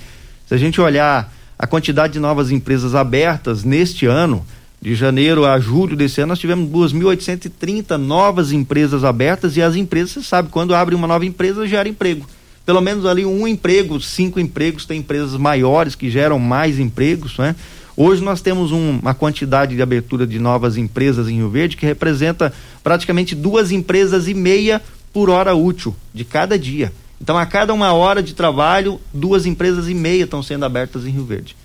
[0.46, 4.46] Se a gente olhar a quantidade de novas empresas abertas neste ano,
[4.82, 10.12] de janeiro a julho desse ano, nós tivemos 2.830 novas empresas abertas e as empresas,
[10.12, 12.28] você sabe, quando abre uma nova empresa, gera emprego.
[12.66, 17.56] Pelo menos ali um emprego, cinco empregos, tem empresas maiores que geram mais empregos, né?
[17.96, 21.86] Hoje nós temos um, uma quantidade de abertura de novas empresas em Rio Verde que
[21.86, 22.52] representa
[22.84, 24.82] praticamente duas empresas e meia
[25.14, 26.92] por hora útil de cada dia.
[27.22, 31.12] Então, a cada uma hora de trabalho, duas empresas e meia estão sendo abertas em
[31.12, 31.56] Rio Verde.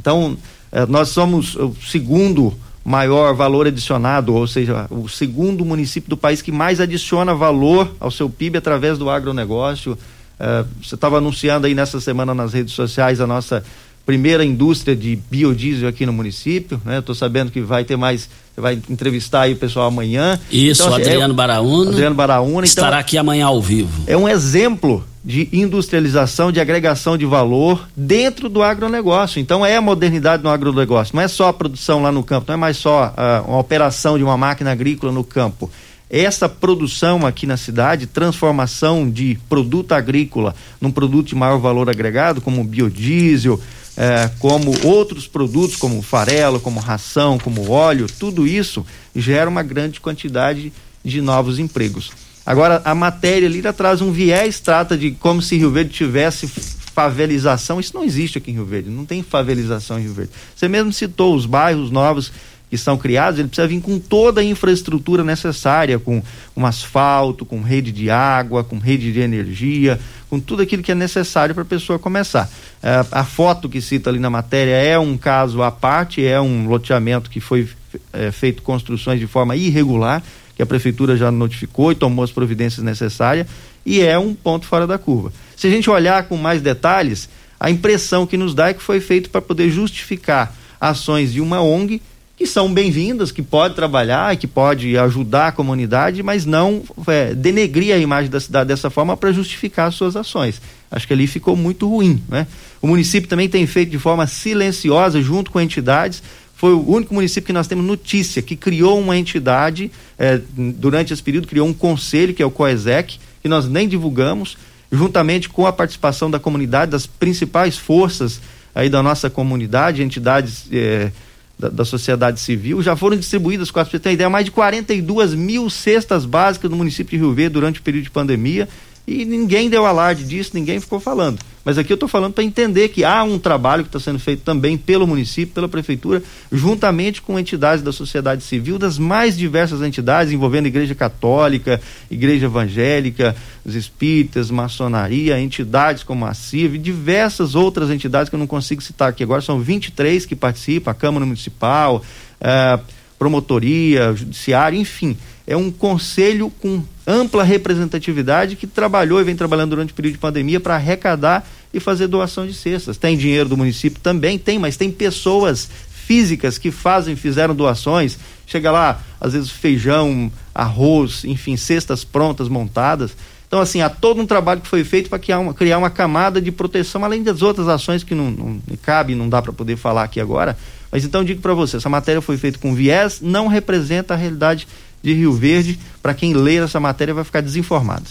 [0.00, 0.36] Então,
[0.72, 2.52] eh, nós somos o segundo
[2.84, 8.10] maior valor adicionado, ou seja, o segundo município do país que mais adiciona valor ao
[8.10, 9.96] seu PIB através do agronegócio.
[10.38, 13.64] Eh, você estava anunciando aí nessa semana nas redes sociais a nossa
[14.04, 16.98] primeira indústria de biodiesel aqui no município, né?
[16.98, 20.38] Estou sabendo que vai ter mais, vai entrevistar aí o pessoal amanhã.
[20.50, 21.90] Isso, então, assim, Adriano é, Baraúna.
[21.90, 22.64] Adriano Baraúna.
[22.66, 24.04] Estará então, aqui amanhã ao vivo.
[24.06, 29.40] É um exemplo de industrialização, de agregação de valor dentro do agronegócio.
[29.40, 31.16] Então é a modernidade no agronegócio.
[31.16, 34.18] Não é só a produção lá no campo, não é mais só uh, uma operação
[34.18, 35.70] de uma máquina agrícola no campo
[36.10, 42.40] essa produção aqui na cidade, transformação de produto agrícola num produto de maior valor agregado,
[42.40, 43.60] como biodiesel,
[43.96, 50.00] é, como outros produtos, como farelo, como ração, como óleo, tudo isso gera uma grande
[50.00, 50.72] quantidade
[51.04, 52.10] de novos empregos.
[52.46, 57.80] Agora, a matéria ali traz um viés, trata de como se Rio Verde tivesse favelização.
[57.80, 60.32] Isso não existe aqui em Rio Verde, não tem favelização em Rio Verde.
[60.54, 62.30] Você mesmo citou os bairros novos
[62.74, 66.20] que são criados, ele precisa vir com toda a infraestrutura necessária, com
[66.56, 70.94] um asfalto, com rede de água, com rede de energia, com tudo aquilo que é
[70.94, 72.50] necessário para a pessoa começar.
[72.82, 76.66] É, a foto que cita ali na matéria é um caso à parte, é um
[76.66, 77.68] loteamento que foi
[78.12, 80.20] é, feito construções de forma irregular,
[80.56, 83.46] que a prefeitura já notificou e tomou as providências necessárias,
[83.86, 85.32] e é um ponto fora da curva.
[85.56, 87.28] Se a gente olhar com mais detalhes,
[87.60, 91.62] a impressão que nos dá é que foi feito para poder justificar ações de uma
[91.62, 92.02] ONG
[92.44, 97.94] que são bem-vindas, que pode trabalhar, que pode ajudar a comunidade, mas não é, denegrir
[97.94, 100.60] a imagem da cidade dessa forma para justificar as suas ações.
[100.90, 102.22] Acho que ali ficou muito ruim.
[102.28, 102.46] Né?
[102.82, 106.22] O município também tem feito de forma silenciosa, junto com entidades.
[106.54, 111.22] Foi o único município que nós temos notícia que criou uma entidade, é, durante esse
[111.22, 114.58] período, criou um conselho, que é o COESEC, que nós nem divulgamos,
[114.92, 118.38] juntamente com a participação da comunidade, das principais forças
[118.74, 120.66] aí da nossa comunidade, entidades.
[120.70, 121.10] É,
[121.58, 125.70] da, da, sociedade civil, já foram distribuídas, para você ter ideia, mais de 42 mil
[125.70, 128.68] cestas básicas no município de Rio Verde durante o período de pandemia
[129.06, 131.38] e ninguém deu alarde disso, ninguém ficou falando.
[131.64, 134.42] Mas aqui eu estou falando para entender que há um trabalho que está sendo feito
[134.42, 140.32] também pelo município, pela prefeitura, juntamente com entidades da sociedade civil, das mais diversas entidades,
[140.32, 148.28] envolvendo Igreja Católica, Igreja Evangélica, os Espíritas, Maçonaria, entidades como a CIV, diversas outras entidades
[148.28, 152.02] que eu não consigo citar aqui agora, são 23 que participam, a Câmara Municipal,
[152.40, 152.78] a
[153.18, 159.92] Promotoria, Judiciário, enfim é um conselho com ampla representatividade que trabalhou e vem trabalhando durante
[159.92, 162.96] o período de pandemia para arrecadar e fazer doação de cestas.
[162.96, 168.18] Tem dinheiro do município também, tem, mas tem pessoas físicas que fazem, fizeram doações.
[168.46, 173.16] Chega lá, às vezes feijão, arroz, enfim, cestas prontas, montadas.
[173.46, 176.40] Então, assim, há todo um trabalho que foi feito para criar uma, criar uma camada
[176.40, 180.04] de proteção, além das outras ações que não, não cabe, não dá para poder falar
[180.04, 180.56] aqui agora.
[180.90, 184.66] Mas então digo para você, essa matéria foi feita com viés, não representa a realidade
[185.04, 185.78] de Rio Verde.
[186.02, 188.04] Para quem ler essa matéria vai ficar desinformado.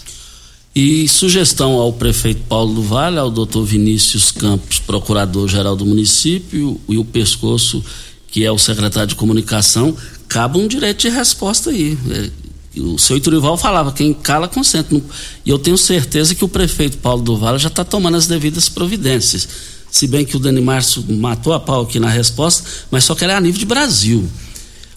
[0.74, 6.98] E sugestão ao prefeito Paulo do Vale, ao doutor Vinícius Campos, procurador-geral do município, e
[6.98, 7.84] o Pescoço,
[8.26, 11.96] que é o secretário de comunicação, cabe um direito de resposta aí.
[12.10, 15.00] É, o seu Iturival falava, quem cala consente.
[15.46, 18.68] E eu tenho certeza que o prefeito Paulo do Vale já está tomando as devidas
[18.68, 19.48] providências.
[19.88, 23.22] Se bem que o Dani Márcio matou a pau aqui na resposta, mas só que
[23.22, 24.28] ela é a nível de Brasil.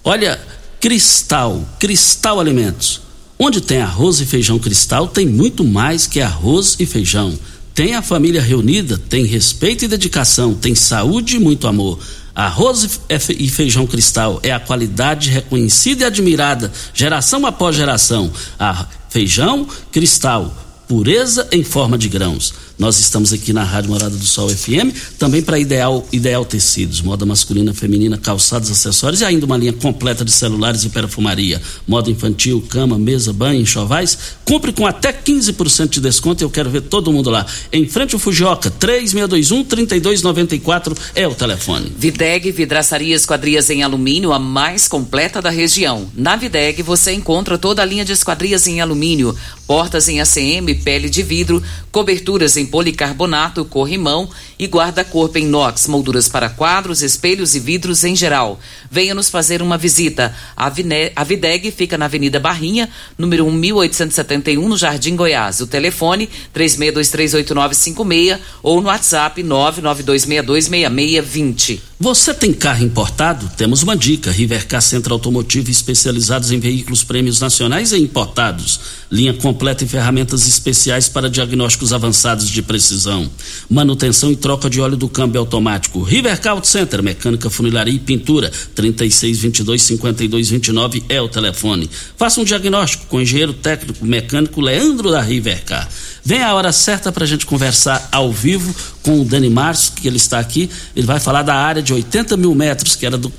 [0.04, 0.40] Olha,
[0.88, 3.02] Cristal, Cristal Alimentos.
[3.38, 7.38] Onde tem arroz e feijão cristal, tem muito mais que arroz e feijão.
[7.76, 12.00] Tem a família reunida, tem respeito e dedicação, tem saúde e muito amor.
[12.34, 13.02] Arroz
[13.38, 18.32] e feijão cristal é a qualidade reconhecida e admirada, geração após geração.
[18.58, 20.56] A feijão cristal,
[20.88, 25.42] pureza em forma de grãos nós estamos aqui na Rádio Morada do Sol FM, também
[25.42, 30.32] para Ideal, Ideal Tecidos, moda masculina, feminina, calçados, acessórios e ainda uma linha completa de
[30.32, 31.60] celulares e perfumaria.
[31.88, 34.18] Moda infantil, cama, mesa, banho, enxovais.
[34.46, 36.44] Compre com até 15% de desconto.
[36.44, 37.46] Eu quero ver todo mundo lá.
[37.74, 41.92] Em frente ao Fujioka, 3621 3294 é o telefone.
[41.98, 46.08] Videg Vidraçaria Esquadrias em Alumínio, a mais completa da região.
[46.14, 49.36] Na Videg você encontra toda a linha de esquadrias em alumínio,
[49.66, 51.62] portas em ACM, pele de vidro,
[51.92, 58.14] coberturas em policarbonato, corrimão e guarda-corpo em inox, molduras para quadros, espelhos e vidros em
[58.16, 58.60] geral.
[58.90, 60.34] Venha nos fazer uma visita.
[60.56, 61.12] A, Vine...
[61.16, 65.62] a Videg fica na Avenida Barrinha, número 1871, no Jardim Goiás.
[65.62, 71.82] O telefone 36238956 ou no WhatsApp 992626620.
[72.00, 73.50] Você tem carro importado?
[73.58, 74.32] Temos uma dica.
[74.32, 78.80] Rivercar Centro Automotivo especializados em veículos prêmios nacionais e importados.
[79.12, 83.28] Linha completa e ferramentas especiais para diagnósticos avançados de precisão.
[83.68, 86.02] Manutenção e troca de óleo do câmbio automático.
[86.02, 88.50] Rivercar Auto Center, mecânica, funilaria e pintura.
[88.78, 91.90] 3622-5229 é o telefone.
[92.16, 95.90] Faça um diagnóstico com o engenheiro técnico mecânico Leandro da Rivercar.
[96.24, 100.08] Vem a hora certa para a gente conversar ao vivo com o Dani Márcio, que
[100.08, 100.70] ele está aqui.
[100.96, 103.30] Ele vai falar da área de 80 mil metros, que era do,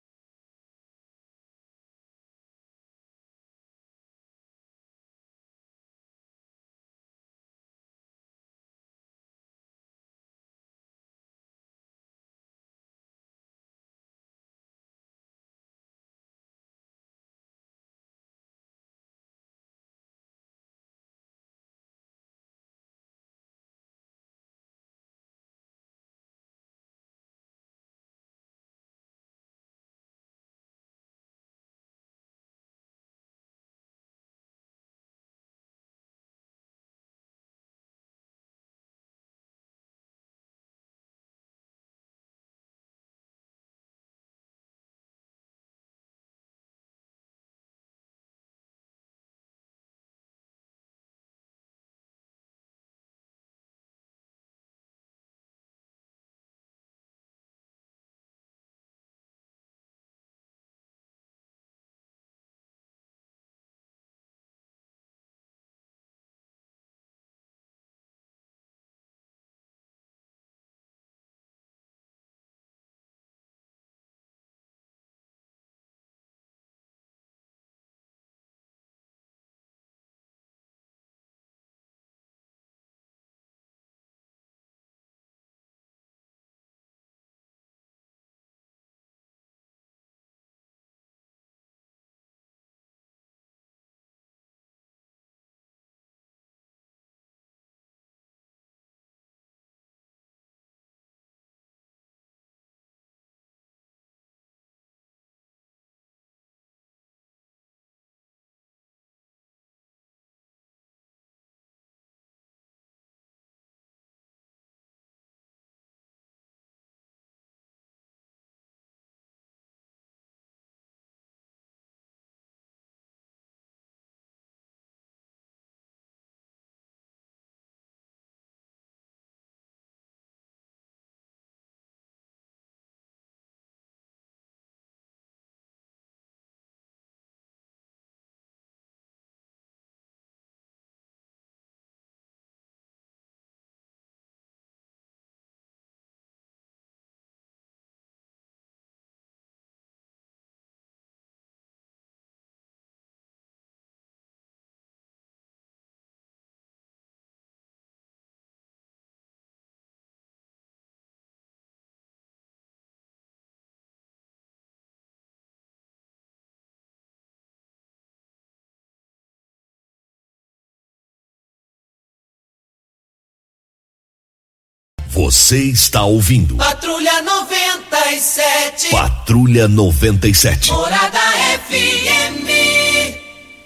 [175.22, 176.56] Você está ouvindo.
[176.56, 178.90] Patrulha 97.
[178.90, 180.72] Patrulha 97.
[180.72, 181.20] Morada
[181.68, 182.48] FM.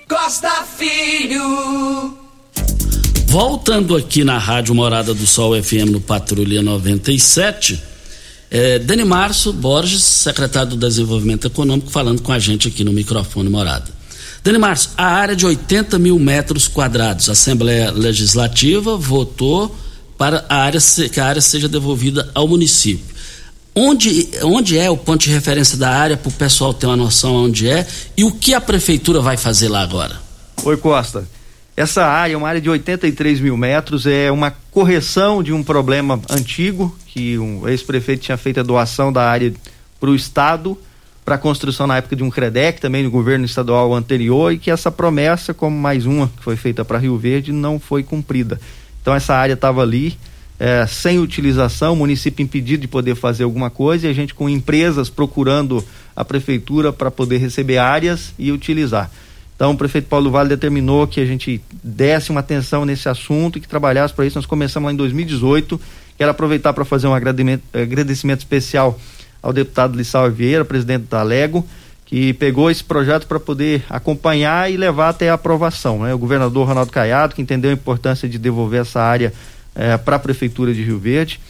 [0.06, 2.14] Costa Filho.
[3.28, 7.82] Voltando aqui na Rádio Morada do Sol FM no Patrulha 97,
[8.50, 13.48] é, Dani Março Borges, secretário do Desenvolvimento Econômico, falando com a gente aqui no microfone
[13.48, 13.90] Morada.
[14.44, 19.74] Dani Março, a área de 80 mil metros quadrados, a Assembleia Legislativa votou
[20.16, 20.80] para a área,
[21.12, 23.16] que a área seja devolvida ao município.
[23.74, 27.34] Onde, onde é o ponto de referência da área para o pessoal ter uma noção
[27.34, 27.86] onde é
[28.16, 30.18] e o que a prefeitura vai fazer lá agora?
[30.64, 31.28] Oi, Costa.
[31.76, 36.18] Essa área é uma área de 83 mil metros, é uma correção de um problema
[36.30, 39.52] antigo, que um ex-prefeito tinha feito a doação da área
[40.00, 40.78] para o Estado,
[41.22, 44.70] para a construção na época de um CREDEC, também do governo estadual anterior, e que
[44.70, 48.58] essa promessa, como mais uma que foi feita para Rio Verde, não foi cumprida.
[49.06, 50.18] Então essa área estava ali
[50.58, 54.48] é, sem utilização, o município impedido de poder fazer alguma coisa e a gente com
[54.48, 55.84] empresas procurando
[56.16, 59.08] a prefeitura para poder receber áreas e utilizar.
[59.54, 63.60] Então o prefeito Paulo Vale determinou que a gente desse uma atenção nesse assunto e
[63.60, 64.38] que trabalhasse para isso.
[64.38, 65.80] Nós começamos lá em 2018.
[66.18, 68.98] Quero aproveitar para fazer um agradecimento, agradecimento especial
[69.40, 71.64] ao deputado Lissau Vieira, presidente da Lego,
[72.06, 76.04] que pegou esse projeto para poder acompanhar e levar até a aprovação.
[76.04, 76.14] Né?
[76.14, 79.34] O governador Ronaldo Caiado, que entendeu a importância de devolver essa área
[79.74, 81.40] eh, para a Prefeitura de Rio Verde.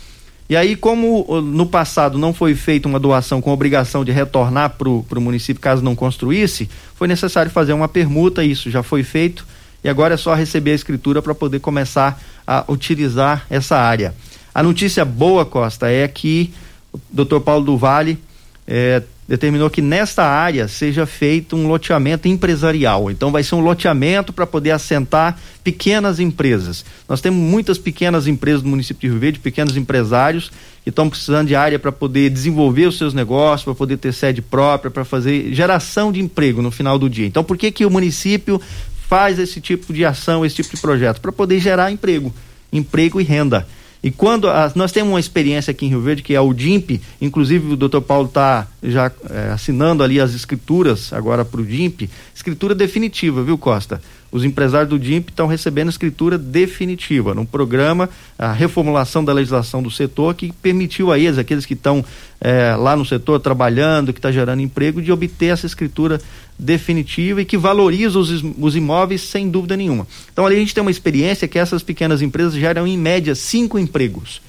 [0.49, 4.89] E aí, como no passado não foi feita uma doação com obrigação de retornar para
[4.89, 9.45] o município caso não construísse, foi necessário fazer uma permuta, isso já foi feito,
[9.83, 14.15] e agora é só receber a escritura para poder começar a utilizar essa área.
[14.55, 16.55] A notícia boa, Costa, é que
[16.93, 17.41] o Dr.
[17.41, 17.81] Paulo do
[18.69, 23.11] eh, determinou que nesta área seja feito um loteamento empresarial.
[23.11, 26.85] Então vai ser um loteamento para poder assentar pequenas empresas.
[27.09, 30.51] Nós temos muitas pequenas empresas no município de Rio Verde, pequenos empresários
[30.85, 34.41] que estão precisando de área para poder desenvolver os seus negócios, para poder ter sede
[34.41, 37.27] própria, para fazer geração de emprego no final do dia.
[37.27, 38.61] Então por que que o município
[39.09, 41.21] faz esse tipo de ação, esse tipo de projeto?
[41.21, 42.33] Para poder gerar emprego,
[42.73, 43.67] emprego e renda.
[44.03, 47.01] E quando a, nós temos uma experiência aqui em Rio Verde, que é o DIMP,
[47.21, 52.09] inclusive o doutor Paulo está já é, assinando ali as escrituras agora para o DIMP,
[52.35, 54.01] escritura definitiva, viu, Costa?
[54.31, 59.91] Os empresários do DIMP estão recebendo escritura definitiva no programa, a reformulação da legislação do
[59.91, 62.05] setor, que permitiu a eles, aqueles que estão
[62.41, 66.21] é, lá no setor trabalhando, que está gerando emprego, de obter essa escritura
[66.59, 70.07] definitiva e que valoriza os, os imóveis sem dúvida nenhuma.
[70.33, 73.79] Então ali a gente tem uma experiência que essas pequenas empresas geram em média cinco
[73.79, 74.41] empregos.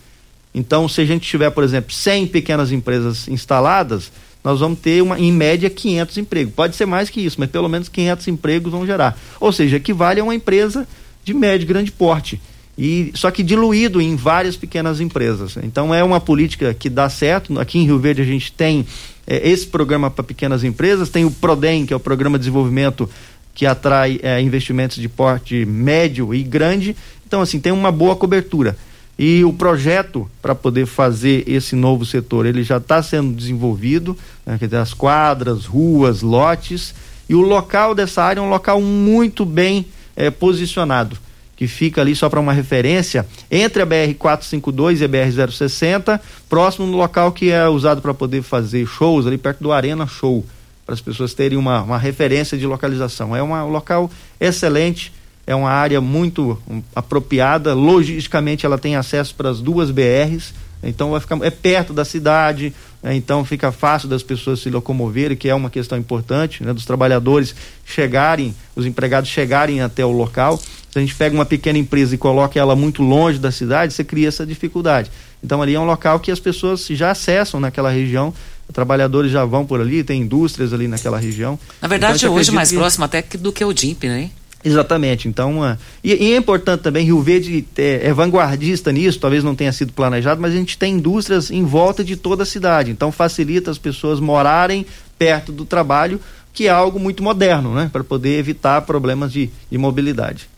[0.53, 4.11] Então, se a gente tiver, por exemplo, 100 pequenas empresas instaladas,
[4.43, 6.53] nós vamos ter uma, em média 500 empregos.
[6.55, 9.19] Pode ser mais que isso, mas pelo menos 500 empregos vão gerar.
[9.39, 10.87] Ou seja, equivale a uma empresa
[11.23, 12.41] de médio e grande porte.
[12.77, 15.57] E, só que diluído em várias pequenas empresas.
[15.63, 17.59] Então é uma política que dá certo.
[17.59, 18.85] Aqui em Rio Verde a gente tem
[19.27, 23.09] é, esse programa para pequenas empresas, tem o PRODEM, que é o Programa de Desenvolvimento
[23.53, 26.95] que atrai é, investimentos de porte médio e grande.
[27.25, 28.77] Então, assim, tem uma boa cobertura.
[29.17, 34.15] E o projeto para poder fazer esse novo setor, ele já está sendo desenvolvido,
[34.45, 36.93] né, as quadras, ruas, lotes,
[37.27, 41.17] e o local dessa área é um local muito bem é, posicionado,
[41.57, 46.95] que fica ali só para uma referência, entre a BR-452 e a BR-060, próximo no
[46.95, 50.45] local que é usado para poder fazer shows, ali perto do Arena Show,
[50.85, 53.35] para as pessoas terem uma, uma referência de localização.
[53.35, 55.11] É uma, um local excelente,
[55.47, 56.61] é uma área muito
[56.95, 60.53] apropriada, logisticamente ela tem acesso para as duas BRs,
[60.83, 62.71] então vai ficar é perto da cidade?
[63.03, 66.73] Então fica fácil das pessoas se locomoverem, que é uma questão importante, né?
[66.73, 70.57] dos trabalhadores chegarem, os empregados chegarem até o local.
[70.57, 74.03] Se a gente pega uma pequena empresa e coloca ela muito longe da cidade, você
[74.03, 75.11] cria essa dificuldade.
[75.43, 78.33] Então ali é um local que as pessoas já acessam naquela região,
[78.73, 81.59] trabalhadores já vão por ali, tem indústrias ali naquela região.
[81.81, 82.75] Na verdade, então, hoje mais que...
[82.75, 84.31] próximo até do que o DIMP, né?
[84.63, 85.27] Exatamente.
[85.27, 89.55] Então, uh, e, e, é importante também, Rio Verde é, é, vanguardista nisso, talvez não
[89.55, 92.91] tenha sido planejado, mas a gente tem indústrias em volta de toda a cidade.
[92.91, 94.85] Então, facilita as pessoas morarem
[95.17, 96.19] perto do trabalho,
[96.53, 97.89] que é algo muito moderno, né?
[97.91, 100.49] Para poder evitar problemas de, de mobilidade.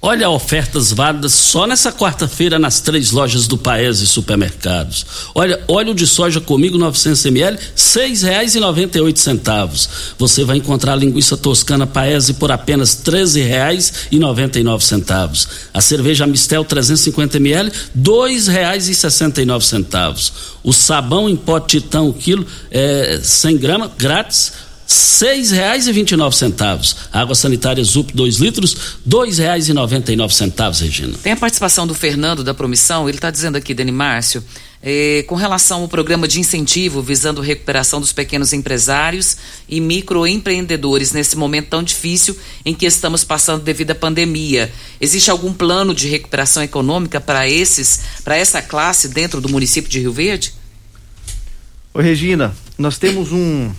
[0.00, 5.04] Olha ofertas válidas só nessa quarta-feira nas três lojas do Paese Supermercados.
[5.34, 9.88] Olha, óleo de soja comigo 900 ml, seis reais e noventa e oito centavos.
[10.16, 15.48] Você vai encontrar linguiça toscana Paese por apenas treze reais e noventa e nove centavos.
[15.74, 20.32] A cerveja Mistel 350 ml, dois reais e sessenta e nove centavos.
[20.62, 26.16] O sabão em pó Titão quilo é 100 gramas grátis seis reais e vinte e
[26.16, 26.96] nove centavos.
[27.12, 31.16] Água sanitária Zup 2 litros, dois reais e noventa e nove centavos, Regina.
[31.22, 34.42] Tem a participação do Fernando da Promissão, ele está dizendo aqui, Dani Márcio,
[34.82, 39.36] eh, com relação ao programa de incentivo visando recuperação dos pequenos empresários
[39.68, 42.34] e microempreendedores nesse momento tão difícil
[42.64, 44.72] em que estamos passando devido à pandemia.
[44.98, 50.00] Existe algum plano de recuperação econômica para esses, para essa classe dentro do município de
[50.00, 50.54] Rio Verde?
[51.92, 53.70] Ô Regina, nós temos um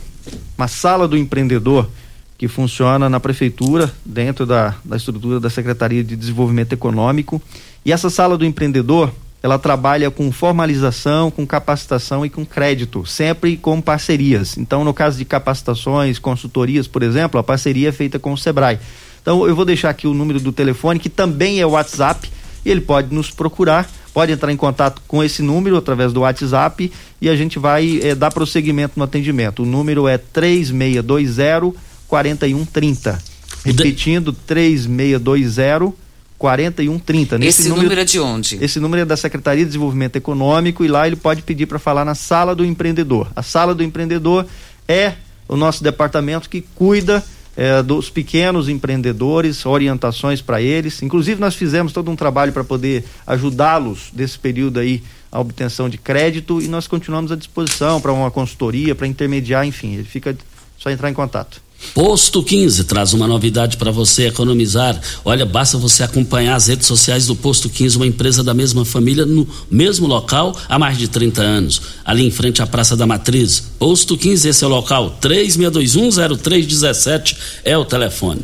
[0.57, 1.89] uma sala do empreendedor
[2.37, 7.41] que funciona na prefeitura, dentro da, da estrutura da Secretaria de Desenvolvimento Econômico.
[7.85, 9.11] E essa sala do empreendedor,
[9.43, 14.57] ela trabalha com formalização, com capacitação e com crédito, sempre com parcerias.
[14.57, 18.79] Então, no caso de capacitações, consultorias, por exemplo, a parceria é feita com o Sebrae.
[19.21, 22.29] Então, eu vou deixar aqui o número do telefone, que também é o WhatsApp,
[22.63, 26.91] e ele pode nos procurar pode entrar em contato com esse número através do WhatsApp
[27.21, 29.63] e a gente vai é, dar prosseguimento no atendimento.
[29.63, 33.21] O número é 3620 4130.
[33.63, 35.93] Repetindo, 3620
[36.37, 37.37] 4130.
[37.37, 38.57] Nesse esse número, número, é de onde?
[38.61, 42.05] Esse número é da Secretaria de Desenvolvimento Econômico e lá ele pode pedir para falar
[42.05, 43.27] na sala do empreendedor.
[43.35, 44.45] A sala do empreendedor
[44.87, 45.13] é
[45.47, 47.23] o nosso departamento que cuida
[47.59, 51.01] é, dos pequenos empreendedores, orientações para eles.
[51.01, 55.97] Inclusive, nós fizemos todo um trabalho para poder ajudá-los desse período aí a obtenção de
[55.97, 60.37] crédito e nós continuamos à disposição para uma consultoria, para intermediar, enfim, ele fica
[60.77, 61.61] só entrar em contato.
[61.93, 64.99] Posto 15 traz uma novidade para você economizar.
[65.25, 69.25] Olha, basta você acompanhar as redes sociais do Posto 15, uma empresa da mesma família,
[69.25, 71.81] no mesmo local há mais de 30 anos.
[72.05, 73.63] Ali em frente à Praça da Matriz.
[73.79, 75.17] Posto 15, esse é o local.
[75.21, 78.41] 36210317 é o telefone.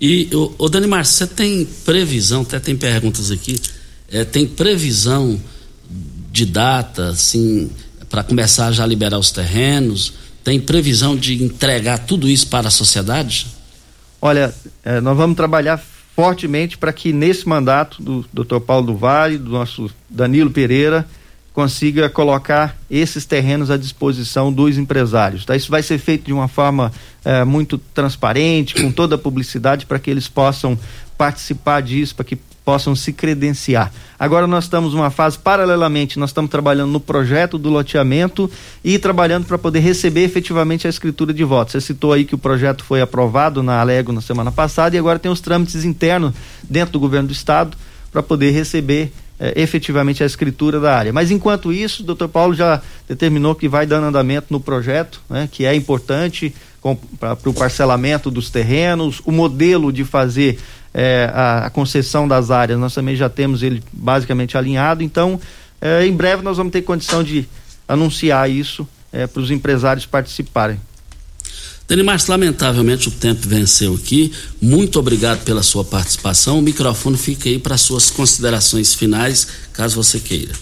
[0.00, 3.60] E, o, Dani Marcio, você tem previsão, até tem perguntas aqui,
[4.10, 5.40] é, tem previsão
[6.32, 7.70] de data, assim,
[8.10, 10.12] para começar já a liberar os terrenos?
[10.44, 13.46] Tem previsão de entregar tudo isso para a sociedade?
[14.20, 15.82] Olha, eh, nós vamos trabalhar
[16.14, 18.60] fortemente para que nesse mandato do Dr.
[18.60, 21.06] Paulo do Vale, do nosso Danilo Pereira,
[21.52, 25.44] consiga colocar esses terrenos à disposição dos empresários.
[25.44, 25.54] Tá?
[25.54, 26.92] Isso vai ser feito de uma forma
[27.24, 30.78] eh, muito transparente, com toda a publicidade, para que eles possam
[31.16, 33.92] participar disso, para que possam se credenciar.
[34.18, 38.50] Agora nós estamos numa fase paralelamente, nós estamos trabalhando no projeto do loteamento
[38.84, 41.72] e trabalhando para poder receber efetivamente a escritura de votos.
[41.72, 45.18] Você citou aí que o projeto foi aprovado na Alego na semana passada e agora
[45.18, 46.32] tem os trâmites internos
[46.62, 47.76] dentro do governo do estado
[48.12, 51.12] para poder receber eh, efetivamente a escritura da área.
[51.12, 55.48] Mas enquanto isso, o doutor Paulo já determinou que vai dando andamento no projeto, né,
[55.50, 56.54] que é importante
[57.18, 60.58] para o parcelamento dos terrenos, o modelo de fazer
[60.94, 65.40] é, a, a, concessão das áreas, nós também já temos ele basicamente alinhado, então
[65.80, 67.48] é, em breve nós vamos ter condição de
[67.88, 70.80] anunciar isso é, para os empresários participarem.
[71.88, 74.32] Dani Márcio, lamentavelmente o tempo venceu aqui.
[74.60, 76.58] Muito obrigado pela sua participação.
[76.58, 80.52] O microfone fica aí para suas considerações finais, caso você queira.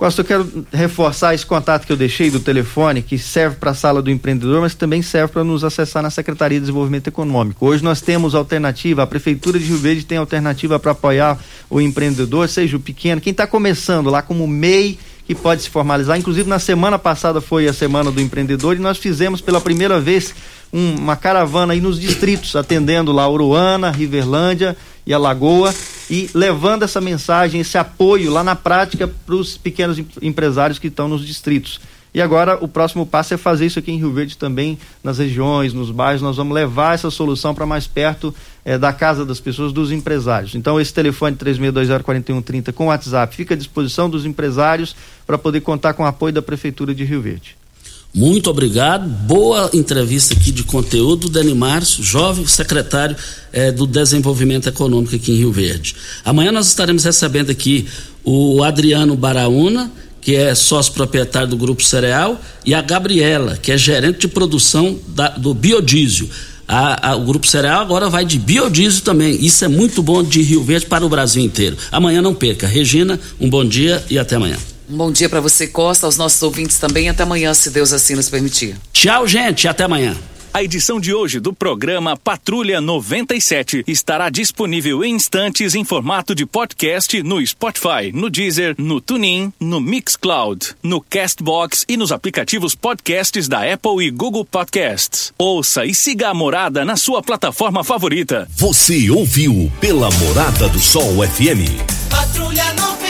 [0.00, 3.74] Costa, eu quero reforçar esse contato que eu deixei do telefone, que serve para a
[3.74, 7.66] sala do empreendedor, mas também serve para nos acessar na Secretaria de Desenvolvimento Econômico.
[7.66, 11.38] Hoje nós temos alternativa, a Prefeitura de Rio Verde tem alternativa para apoiar
[11.68, 16.18] o empreendedor, seja o pequeno, quem está começando lá como MEI, que pode se formalizar.
[16.18, 20.34] Inclusive, na semana passada foi a Semana do Empreendedor e nós fizemos pela primeira vez
[20.72, 24.74] um, uma caravana aí nos distritos, atendendo lá Uruana, Riverlândia
[25.06, 25.74] e Alagoa
[26.08, 31.08] e levando essa mensagem, esse apoio lá na prática para os pequenos empresários que estão
[31.08, 31.80] nos distritos.
[32.12, 35.72] E agora o próximo passo é fazer isso aqui em Rio Verde também, nas regiões,
[35.72, 36.20] nos bairros.
[36.20, 38.34] Nós vamos levar essa solução para mais perto
[38.64, 40.56] eh, da casa das pessoas, dos empresários.
[40.56, 46.02] Então, esse telefone 36204130 com WhatsApp fica à disposição dos empresários para poder contar com
[46.02, 47.59] o apoio da Prefeitura de Rio Verde.
[48.12, 49.08] Muito obrigado.
[49.08, 53.16] Boa entrevista aqui de conteúdo, Dani Márcio, jovem secretário
[53.52, 55.94] eh, do Desenvolvimento Econômico aqui em Rio Verde.
[56.24, 57.86] Amanhã nós estaremos recebendo aqui
[58.24, 63.78] o Adriano Baraúna, que é sócio proprietário do Grupo Cereal, e a Gabriela, que é
[63.78, 66.28] gerente de produção da, do biodiesel.
[66.66, 69.44] A, a, o Grupo Cereal agora vai de biodiesel também.
[69.44, 71.76] Isso é muito bom de Rio Verde para o Brasil inteiro.
[71.92, 72.66] Amanhã não perca.
[72.66, 74.56] Regina, um bom dia e até amanhã.
[74.90, 77.08] Um bom dia para você, Costa, aos nossos ouvintes também.
[77.08, 78.76] Até amanhã, se Deus assim nos permitir.
[78.92, 79.68] Tchau, gente.
[79.68, 80.16] Até amanhã.
[80.52, 86.44] A edição de hoje do programa Patrulha 97 estará disponível em instantes em formato de
[86.44, 93.46] podcast no Spotify, no Deezer, no TuneIn, no Mixcloud, no Castbox e nos aplicativos podcasts
[93.46, 95.32] da Apple e Google Podcasts.
[95.38, 98.48] Ouça e siga a Morada na sua plataforma favorita.
[98.56, 101.78] Você ouviu pela Morada do Sol FM.
[102.10, 103.09] Patrulha 97.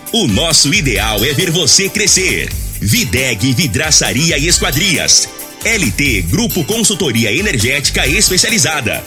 [0.13, 2.49] O nosso ideal é ver você crescer.
[2.81, 5.29] Videg Vidraçaria e Esquadrias.
[5.63, 9.01] LT Grupo Consultoria Energética Especializada.